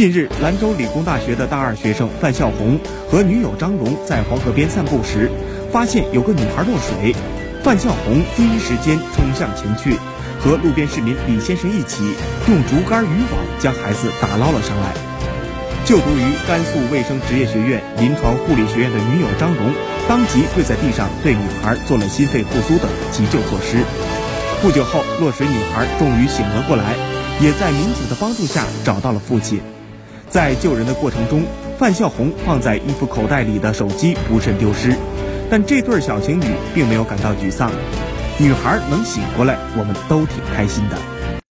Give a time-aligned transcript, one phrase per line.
[0.00, 5.30] 近日，兰州理工大学的大二学生范笑红和女友张蓉在黄河边散步时，
[5.70, 7.14] 发现有个女孩落水。
[7.62, 9.92] 范笑红第一时间冲向前去，
[10.40, 12.00] 和路边市民李先生一起
[12.48, 14.96] 用竹竿渔网将孩子打捞了上来。
[15.84, 19.70] 就读于甘肃卫生职业学院临床护理学院的女友张蓉，
[20.08, 23.84] 当即跪在地上对女孩做了心肺复苏等急救措施。
[24.62, 26.96] 不久后，落水女孩终于醒了过来，
[27.38, 29.60] 也在民警的帮助下找到了父亲。
[30.30, 31.42] 在救人的过程中，
[31.76, 34.94] 范笑红放在衣服口袋里的手机不慎丢失，
[35.50, 37.72] 但这对小情侣并没有感到沮丧。
[38.38, 40.96] 女孩能醒过来，我们都挺开心的。